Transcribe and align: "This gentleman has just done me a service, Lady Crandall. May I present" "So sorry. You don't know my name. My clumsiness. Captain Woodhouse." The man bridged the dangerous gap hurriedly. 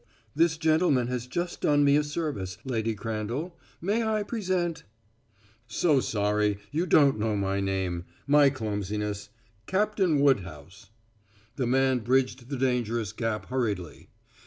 "This 0.33 0.57
gentleman 0.57 1.09
has 1.09 1.27
just 1.27 1.61
done 1.61 1.83
me 1.83 1.95
a 1.95 2.03
service, 2.03 2.57
Lady 2.65 2.95
Crandall. 2.95 3.55
May 3.79 4.01
I 4.01 4.23
present" 4.23 4.81
"So 5.81 5.99
sorry. 5.99 6.57
You 6.71 6.87
don't 6.87 7.19
know 7.19 7.35
my 7.35 7.59
name. 7.59 8.05
My 8.25 8.49
clumsiness. 8.49 9.29
Captain 9.67 10.19
Woodhouse." 10.19 10.89
The 11.55 11.67
man 11.67 11.99
bridged 11.99 12.49
the 12.49 12.57
dangerous 12.57 13.13
gap 13.13 13.49
hurriedly. 13.49 14.09